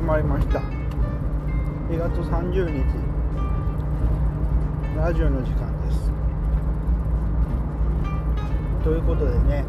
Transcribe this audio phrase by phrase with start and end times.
[0.00, 0.60] 始まりました。
[1.90, 2.84] 2月30日。
[4.96, 6.10] ラジオの時間です。
[8.82, 9.66] ということでね、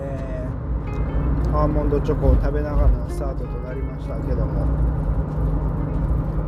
[0.00, 4.66] えー、アーモンドチョコを食べながらのスタートとなりましたけども。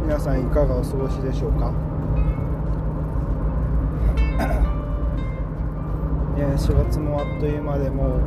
[0.03, 1.71] 皆さんいかがお過ごしでしょうか？
[6.37, 8.23] えー、4月もあっという間でもう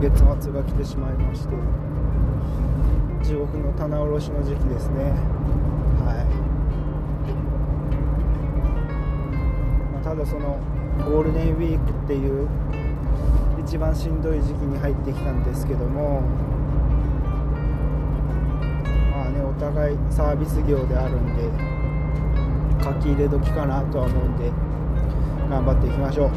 [0.00, 1.56] 月末が来てしまいまして。
[3.22, 5.12] 地獄の棚卸しの時期ですね。
[6.04, 6.24] はい、
[9.92, 10.58] まあ、ただその
[11.04, 12.48] ゴールデンウィークっていう
[13.58, 16.22] 一番しんどい時期に入ってきたんですけども
[19.12, 21.42] まあねお互いサービス業であるんで
[22.82, 24.50] 書き入れ時かなとは思うんで
[25.48, 26.30] 頑張っていきましょう。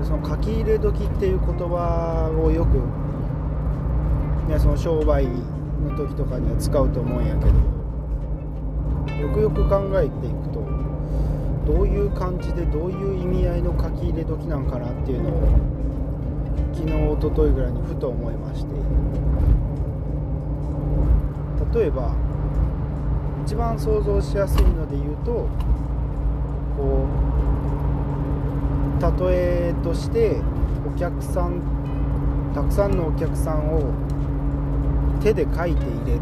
[0.00, 2.78] でその書き入れ時っていう言葉をよく、
[4.48, 5.26] ね、その商売
[5.80, 10.60] の時とかには使うと思うんやけどよくよく考えていくと
[11.66, 15.58] どういう感じでどういう意味合いの書き入れ時なんかなっていうのを
[16.74, 18.70] 昨日おとといぐらいにふと思いまして。
[21.72, 22.14] 例えば
[23.44, 25.48] 一番想像しやすいので言うと
[26.76, 27.06] こ
[28.98, 30.40] う例えとして
[30.86, 31.62] お客さん
[32.54, 33.92] たくさんのお客さんを
[35.22, 36.20] 手で書いて入れる。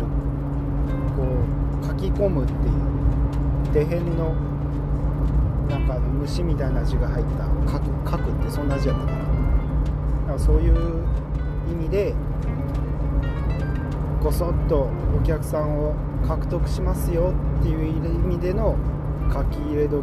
[1.16, 1.24] こ
[1.82, 2.88] う書き込むっていう。
[3.72, 4.34] 手辺の
[5.68, 7.44] なんか虫みたいな字が入った。
[7.70, 9.18] 書く書くってそんな字やったかな。
[9.18, 11.04] だからそういう
[11.70, 12.14] 意味で
[14.22, 14.88] こそっと
[15.18, 15.94] お客さんを
[16.26, 18.00] 獲得しますよっていう意
[18.36, 18.76] 味での
[19.32, 20.02] 書き入れ時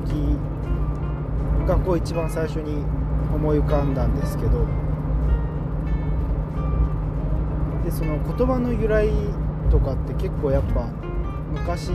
[1.67, 2.83] がこう一番最初に
[3.33, 4.84] 思い浮かんだんですけど。
[7.85, 9.07] でその言葉の由来
[9.69, 10.87] とかって結構やっぱ
[11.53, 11.91] 昔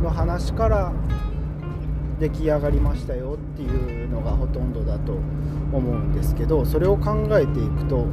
[0.00, 0.92] の話から
[2.20, 5.14] 出来上がりましたよっていうのがほとんどだと
[5.72, 8.06] 思うんですけどそれを考えていくと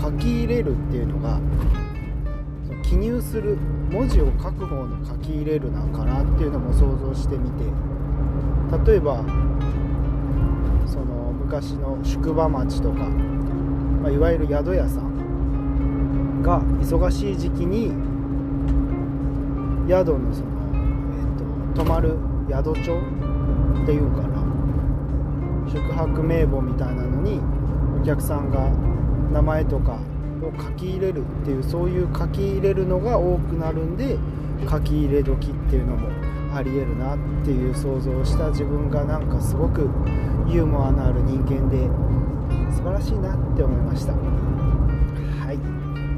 [0.00, 1.38] 書き入れるっていうのが
[2.82, 3.58] 記入する
[3.90, 7.64] 文字を書く方の書き入れるなんかなっていうのも想像してみて
[8.90, 9.18] 例えば
[10.86, 15.15] その昔の宿場町とか、まあ、いわゆる宿屋さん
[16.46, 17.90] が忙しい時期に
[19.88, 22.16] 宿のその、えーと、泊まる
[22.48, 23.00] 宿帳
[23.82, 24.36] っていうかな。
[25.68, 27.40] 宿泊名簿みたいなのに
[28.00, 28.70] お客さんが
[29.32, 29.98] 名前とか
[30.40, 34.16] を書き入れるっていうそういう書き入れるのが多くなるんで
[34.70, 36.08] 書き入れ時っていうのも
[36.54, 39.90] ありえるなっていう想像をした自分がなんかすごく
[40.46, 41.88] ユーモアのある人間で
[42.72, 44.75] 素晴らしいなって思いました。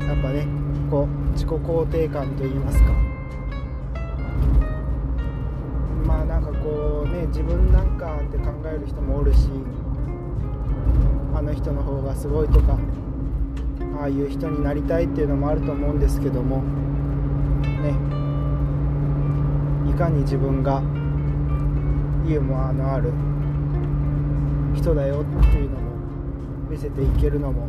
[0.08, 0.46] やっぱね
[0.90, 2.92] こう自己肯定感といいますか。
[6.06, 9.50] まあなんかこうね自分なんかって考える人もおるし
[11.34, 12.78] あの人の方がすごいとか
[14.00, 16.62] ああいう人になりたいっていうのもあると思うんですけども
[17.82, 17.94] ね。
[19.90, 20.80] いかに自分が
[22.24, 23.12] ユーモアのある
[24.74, 25.90] 人だよっていうのも
[26.70, 27.66] 見せていけるのも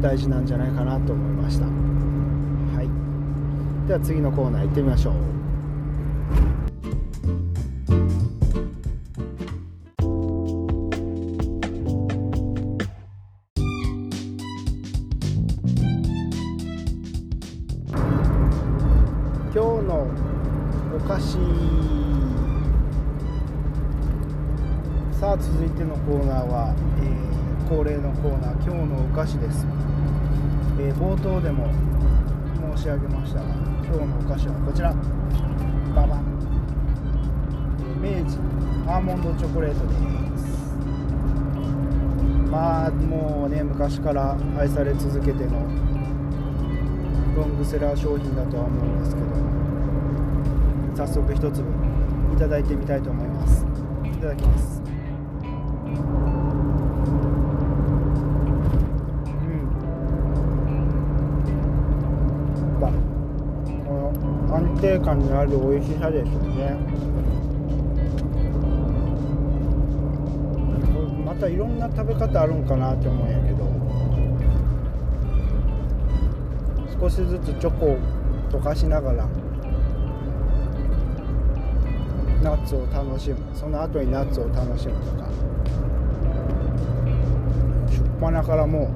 [0.00, 1.66] 大事なんじゃないかなと思いました。
[1.66, 1.72] は
[2.82, 2.88] い。
[3.88, 5.14] では次のコーナー行ってみましょう。
[19.52, 20.06] 今日の
[20.96, 21.38] お菓子。
[25.18, 26.72] さあ続いてのコーナーは、
[27.02, 29.66] えー、恒例のコーナー今日のお菓子です、
[30.80, 31.70] えー、冒頭でも
[32.74, 33.44] 申し上げましたが
[33.84, 34.94] 今日のお菓子はこちら。
[35.94, 36.24] ババン、
[38.02, 38.38] えー、明治
[38.86, 39.94] アーモンドチョコレートで
[40.38, 40.74] す。
[42.50, 45.60] まあもうね昔から愛され続けての
[47.36, 49.20] ロングセラー商品だとは思うんですけ
[51.02, 51.68] ど早速一粒
[52.32, 53.66] いただいてみたいと思います。
[54.06, 54.77] いただきます。
[64.78, 66.76] 安定感のある美味しさですよね。
[71.26, 73.66] またいろんな食べ方あるんかなって思うんやけど。
[77.00, 77.98] 少しずつチョコを
[78.50, 79.28] 溶かしながら
[82.42, 83.36] ナッツを楽しむ。
[83.54, 85.28] その後にナッツを楽しむとか。
[87.90, 88.92] しょっぱなからも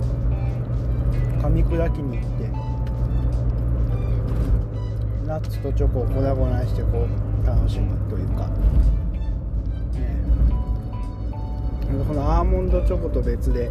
[1.39, 2.62] う噛み砕きに行って。
[5.33, 8.55] ナッツとチョコを粉々にしてこう楽しむというか、ね、
[12.07, 13.71] このアーモンドチョコと別で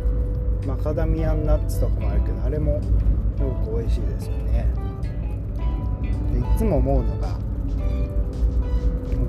[0.65, 2.81] マカダミアンナッツとかもあるけどあれも
[3.37, 4.65] すごく美味しいですよね。
[6.33, 7.37] でいつも思うのが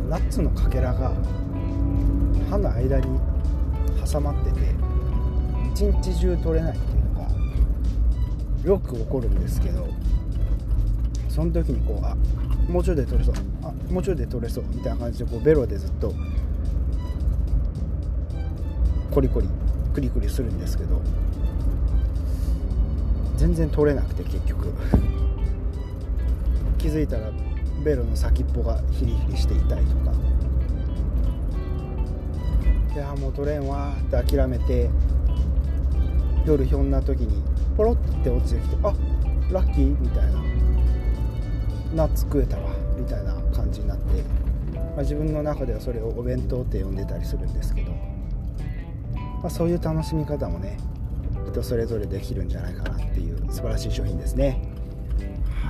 [0.08, 1.12] ナッツのかけらが
[2.49, 3.20] 歯の間に
[4.11, 4.75] 挟まってて
[5.75, 7.28] 一日中取れないっていうのが
[8.64, 9.87] よく起こるんですけど。
[11.32, 12.14] その時にこうあ
[12.69, 16.12] もうちょいで取れそうあもうちょいで取れそうみたいな感じでこうベロでずっと
[19.11, 19.49] コリコリ
[19.94, 21.00] クリクリするんですけど
[23.38, 24.73] 全然取れなくて結局。
[26.79, 27.31] 気づいたら
[27.85, 30.12] ベロの先っぽがヒリヒリしていたりとか。
[32.94, 34.90] いやもう取れんわって諦めて
[36.44, 37.43] 夜ひょんな時に
[37.76, 38.93] ポロッて落ちてきてあ
[39.50, 40.62] ラッキーみたいな。
[41.94, 44.23] ナッツ食えたわみたいな感じになって、
[44.75, 47.93] まあ、自分の中ではそれをお弁当って呼んでたりするんですけど、
[49.43, 50.79] まあ、そういう楽しみ方もね
[51.50, 54.62] 人それぞれできるんじゃないかなっていう素晴らしい商品ですね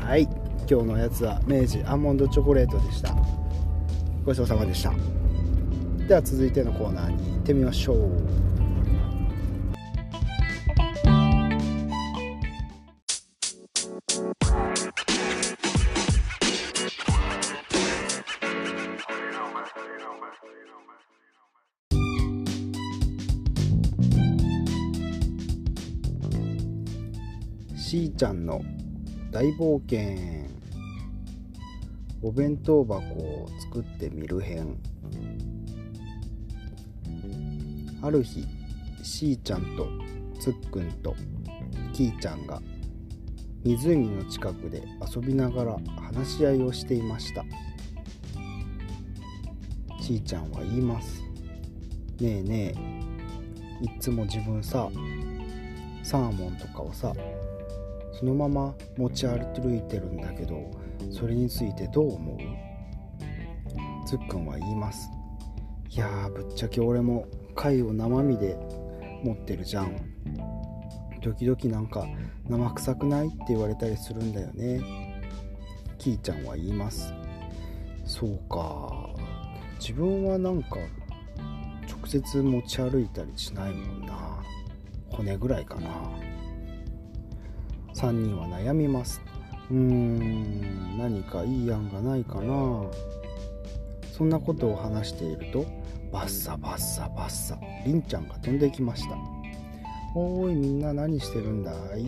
[0.07, 0.23] はい
[0.71, 3.15] 今日のおやつは明治アーモンドチョコレートでした
[4.25, 4.93] ごちそうさまでした
[6.07, 8.52] では続いてのコーナーに行ってみましょう
[28.23, 28.63] ちゃんの
[29.33, 30.47] 大冒険。
[32.23, 34.79] お弁当箱を作ってみる編。
[38.01, 38.47] ある日
[39.03, 39.89] しーちゃんと
[40.39, 41.17] つっくんと
[41.93, 42.63] きーちゃんが
[43.65, 47.45] 湖の近くで遊びながら話し合いをしていました。
[50.01, 51.23] しーちゃんは言います。
[52.21, 52.75] ねえね
[53.81, 53.85] え。
[53.85, 54.89] いっつも自分さ
[56.05, 57.13] サーモンとかをさ
[58.13, 59.37] そのまま持ち歩
[59.75, 60.71] いてるんだけど
[61.11, 62.39] それについてどう思う？
[64.07, 65.11] つっくんは言います。
[65.89, 68.57] いやーぶっちゃけ俺も貝を生身で
[69.25, 69.97] 持ってるじゃん。
[71.21, 72.07] 時々なんか
[72.49, 73.29] 生臭くない？
[73.29, 75.21] って言われたりするんだよね。
[75.99, 77.15] キーちゃんは言います。
[78.05, 79.09] そうか。
[79.79, 80.77] 自分はなんか
[81.89, 84.43] 直接持ち歩いたりしないもんな。
[85.11, 85.91] 骨ぐらいかな。
[87.95, 89.21] 3人は悩みます。
[89.71, 92.85] うーん何かいい案がないかな。
[94.17, 95.65] そんなことを話していると
[96.13, 99.17] バッサバッサバッサりんちゃんが飛んできました。
[100.15, 102.07] おーいみんな何してるんだい？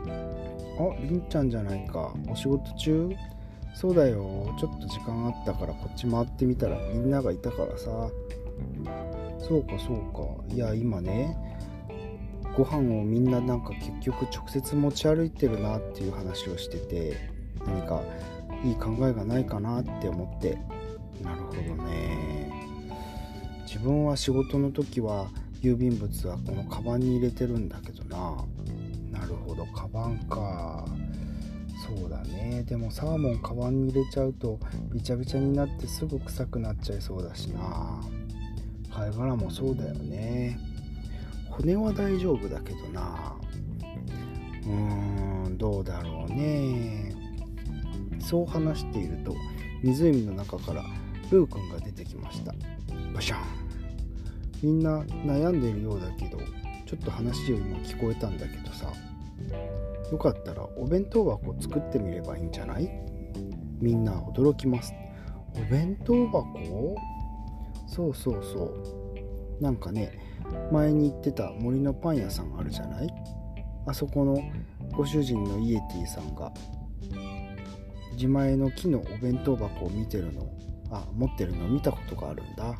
[0.00, 2.14] ありんちゃんじゃないか。
[2.28, 3.10] お仕事中？
[3.74, 4.54] そうだよ。
[4.58, 8.08] ちょっと時間あったからこっち回ってみたらみんながいたからさ。
[9.40, 10.54] そうかそうか。
[10.54, 11.36] いや今ね
[12.58, 17.16] ご飯をみんななんか結局直接持ち歩いてるなっていう話をしてて
[17.64, 18.02] 何か
[18.64, 20.58] いい考えがないかなって思って。
[21.22, 22.52] なるほどね。
[23.64, 25.28] 自分は仕事の時は
[25.62, 28.44] 郵便物はこのカバンに入れてるんだけどな。
[29.12, 29.64] なるほど。
[29.66, 30.84] カバンか。
[31.86, 32.64] そうだね。
[32.66, 34.58] でもサーモンカバンに入れちゃうと
[34.92, 38.02] びちゃびちゃになってすぐ臭くなっちゃいそうだしな。
[38.92, 40.58] 貝殻もそうだよね。
[41.58, 43.34] 骨は大丈夫だけどな。
[44.64, 47.12] うーんどうだろうね。
[48.20, 49.34] そう話していると
[49.82, 50.84] 湖の中から
[51.30, 52.54] ルーくんが出てきました。
[53.12, 53.40] バシャン。
[54.62, 56.38] みんな悩んでいるようだけど
[56.86, 58.92] ちょっと話を今聞こえたんだけどさ。
[60.12, 62.88] よかったらお弁当箱作ってみればいいんじゃない？
[63.80, 64.94] みんな驚きます。
[65.54, 66.96] お弁当箱？
[67.86, 68.97] そうそうそう。
[69.60, 70.18] なんかね
[70.72, 73.08] 前に行ってた森のパン屋さんあるじゃない？
[73.86, 74.36] あそこの
[74.92, 76.52] ご主人のイエティさんが
[78.12, 80.48] 自前の木のお弁当箱を見てるの
[80.90, 82.78] あ持ってるの見たことがあるんだ。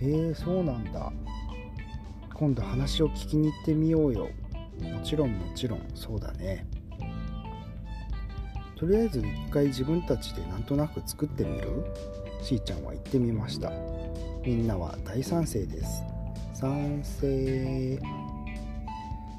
[0.00, 1.12] へえそうなんだ。
[2.34, 4.28] 今度話を聞きに行ってみようよ。
[4.80, 5.80] もちろんもちろん。
[5.94, 6.66] そうだね。
[8.76, 11.84] とりあえず一回自分たちでなんとなく作ってみる？
[12.42, 13.72] しーちゃんは言ってみました。
[14.44, 16.02] みんなは大賛成です。
[16.54, 18.00] 賛成。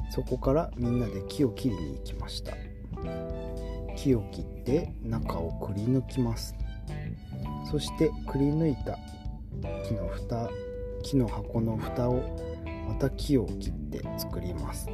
[0.09, 2.53] そこからみんなで木を切りに行きました。
[3.95, 6.55] 木を切って中をくり抜きます。
[7.69, 8.97] そしてくり抜いた
[9.87, 10.49] 木の蓋
[11.03, 12.21] 木の箱の蓋を
[12.87, 14.87] また木を切って作ります。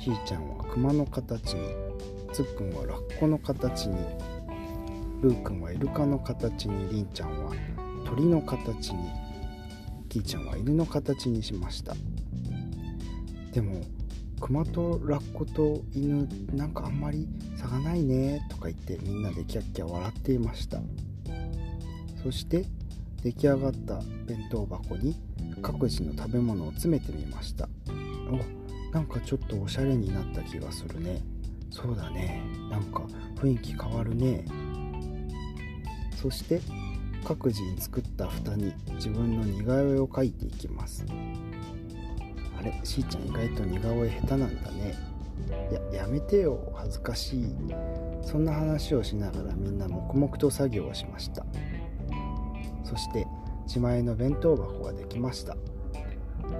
[0.00, 1.60] しーちゃんは熊の形に
[2.32, 3.96] つっくんはラッコの形に
[5.22, 7.52] ルーくんはイルカの形にりんちゃんは
[8.06, 9.10] 鳥の形に
[10.08, 11.94] キーちゃんは犬の形にしました。
[13.52, 13.82] でも
[14.40, 20.80] クマとラッコと犬なんかあんまり差がないねとか言ってみんなでキャッキャ笑っていました。
[22.22, 22.64] そして
[23.22, 25.16] 出来上がった弁当箱に
[25.60, 27.68] 各自の食べ物を詰めてみました。
[28.30, 31.20] おなんかちょっとおしゃれになった気がするね。
[31.70, 32.42] そうだね。
[32.70, 33.02] なんか
[33.36, 34.44] 雰囲気変わるね。
[36.20, 36.60] そして
[37.28, 41.04] 各自に作った蓋に自分の似顔絵を描いていきます。
[42.58, 44.94] あれしーちゃん意外と似顔絵下手なんだね。
[45.70, 47.54] いややめてよ恥ずかしい。
[48.22, 51.44] そんな話をしながらみんな黙々と作業をしました。
[52.82, 53.26] そして
[53.66, 55.54] 自前の弁当箱ができました。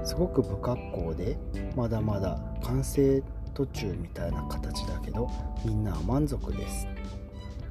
[0.04, 1.38] すごく不格好で
[1.76, 3.22] まだまだ完成
[3.54, 5.30] 途中みたいな形だけど
[5.64, 6.86] みんなは満足です。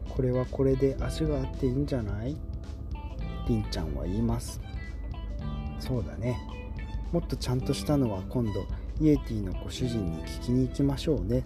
[0.09, 2.35] これはこれで足があっていいんじゃない？
[3.47, 4.59] りんちゃんは言います。
[5.79, 6.39] そうだね。
[7.11, 8.65] もっとちゃんとしたのは今度
[8.99, 11.43] イエティのご主人に聞きに行きましょうね。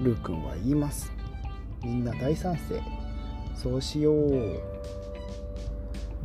[0.00, 1.12] ルーくんは言います。
[1.82, 2.80] みんな大賛成。
[3.54, 4.60] そうしよう。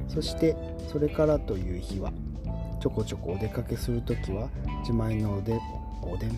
[0.08, 0.56] そして
[0.92, 2.12] それからという日は
[2.82, 4.50] ちょこちょこお出かけするときは
[4.82, 5.60] 自前のおで
[6.02, 6.38] おでん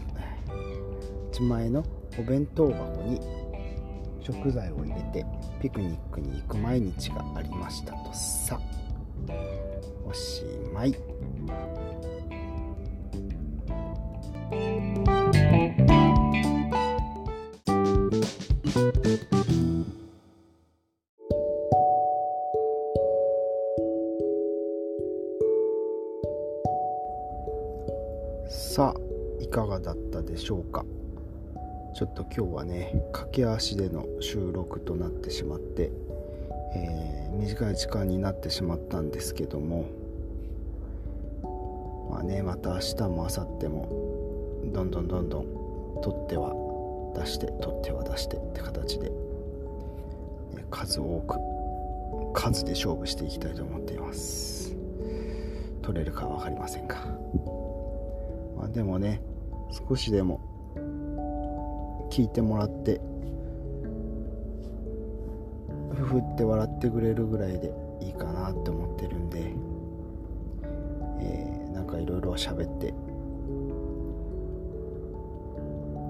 [1.32, 1.84] 自前の
[2.20, 3.20] お弁当箱に
[4.24, 5.26] 食材を入れて
[5.62, 8.60] ピクニックに行く毎日がありましたとさ。
[10.06, 10.96] おしまい。
[28.50, 30.84] さあいかがだったでしょうか？
[31.94, 35.92] ちょっと今日はね駆け足での収録となってしまって、
[36.76, 39.86] えー、短い時間になってしまったんですけども
[42.10, 46.52] まあねまた明日も明後日もどんどんどんどん取っては
[47.16, 54.76] 出して取っては出してって形で、ね、数多く数で勝負していきたいと思っています。
[55.84, 56.96] 取れるか分かりませんが、
[58.58, 59.22] まあ、でもね
[59.88, 60.53] 少しでも
[62.14, 63.02] 聞いてもらって
[65.96, 69.40] ふふって笑ってくれるぐらいでいいかなって思ってるんで、
[71.20, 72.94] えー、なんかいろいろ喋って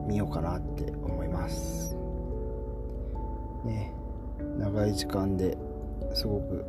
[0.05, 1.95] みようかなって思います。
[3.63, 3.93] ね
[4.59, 5.57] 長い時間で
[6.13, 6.65] すごく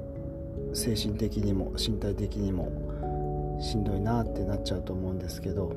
[0.75, 5.73] 精神的にも身体的にもしんどいなってなっちゃうと思うんですけど、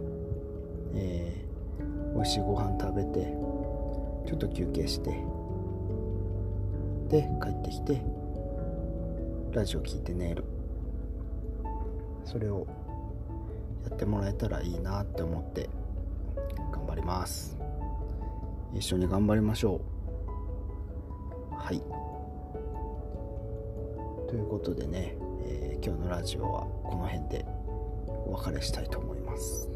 [0.93, 3.46] えー、美味しいご飯食べて
[4.27, 5.11] ちょっと休憩して。
[7.09, 8.01] で帰ってきて
[9.53, 10.43] ラジオ聞いて寝る。
[12.25, 12.67] それを
[13.89, 15.69] やってもらえたらいいなって思って
[16.73, 17.57] 頑張ります。
[18.73, 19.79] 一緒に頑張りましょ
[21.51, 21.55] う。
[21.55, 21.81] はい。
[24.27, 25.15] ということでね、
[25.45, 27.45] えー、今日のラジオはこの辺で
[28.25, 29.69] お別れしたいと思います。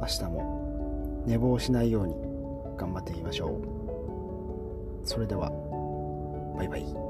[0.00, 2.27] 明日も寝坊しないように
[2.78, 5.06] 頑張っていきましょう。
[5.06, 5.50] それでは
[6.56, 7.07] バイバイ。